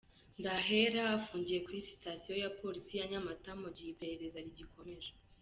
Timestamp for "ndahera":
0.39-1.01